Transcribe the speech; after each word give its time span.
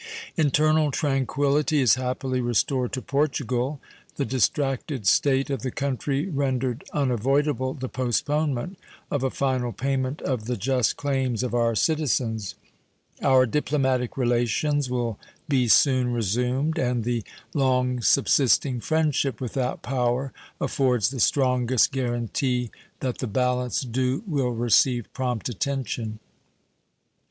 Internal 0.35 0.89
tranquillity 0.89 1.79
is 1.79 1.93
happily 1.93 2.41
restored 2.41 2.91
to 2.93 3.03
Portugal. 3.03 3.79
The 4.15 4.25
distracted 4.25 5.05
state 5.05 5.51
of 5.51 5.61
the 5.61 5.69
country 5.69 6.27
rendered 6.27 6.83
unavoidable 6.91 7.75
the 7.75 7.87
postponement 7.87 8.79
of 9.11 9.21
a 9.21 9.29
final 9.29 9.71
payment 9.71 10.19
of 10.23 10.45
the 10.45 10.57
just 10.57 10.97
claims 10.97 11.43
of 11.43 11.53
our 11.53 11.75
citizens. 11.75 12.55
Our 13.21 13.45
diplomatic 13.45 14.17
relations 14.17 14.89
will 14.89 15.19
be 15.47 15.67
soon 15.67 16.11
resumed, 16.11 16.79
and 16.79 17.03
the 17.03 17.23
long 17.53 18.01
subsisting 18.01 18.79
friendship 18.79 19.39
with 19.39 19.53
that 19.53 19.83
power 19.83 20.33
affords 20.59 21.11
the 21.11 21.19
strongest 21.19 21.91
guaranty 21.91 22.71
that 23.01 23.19
the 23.19 23.27
balance 23.27 23.81
due 23.83 24.23
will 24.25 24.49
receive 24.49 25.13
prompt 25.13 25.47
attention. 25.47 26.17